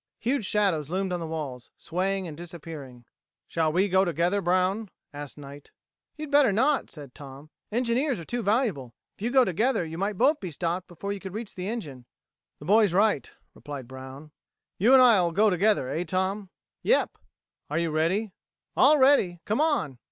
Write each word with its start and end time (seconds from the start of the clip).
Huge 0.17 0.47
shadows 0.47 0.89
loomed 0.89 1.13
on 1.13 1.19
the 1.19 1.27
walls, 1.27 1.69
swaying 1.77 2.27
and 2.27 2.35
disappearing. 2.35 3.05
"Shall 3.45 3.71
we 3.71 3.87
go 3.87 4.03
together, 4.03 4.41
Brown!" 4.41 4.89
asked 5.13 5.37
Knight. 5.37 5.69
"You'd 6.15 6.31
better 6.31 6.51
not," 6.51 6.89
said 6.89 7.13
Tom. 7.13 7.51
"Engineers 7.71 8.19
are 8.19 8.25
too 8.25 8.41
valuable. 8.41 8.95
If 9.15 9.21
you 9.21 9.29
go 9.29 9.45
together 9.45 9.85
you 9.85 9.99
might 9.99 10.17
both 10.17 10.39
be 10.39 10.49
stopped 10.49 10.87
before 10.87 11.13
you 11.13 11.19
could 11.19 11.35
reach 11.35 11.53
the 11.53 11.67
engine." 11.67 12.07
"The 12.57 12.65
boy's 12.65 12.93
right," 12.93 13.31
replied 13.53 13.87
Brown. 13.87 14.31
"You 14.79 14.93
and 14.93 15.03
I'll 15.03 15.31
go 15.31 15.51
together, 15.51 15.87
eh, 15.89 16.03
Tom?" 16.03 16.49
"Yep." 16.81 17.15
"Are 17.69 17.77
you 17.77 17.91
ready?" 17.91 18.31
"All 18.75 18.97
ready. 18.97 19.39
Come 19.45 19.61
on." 19.61 19.99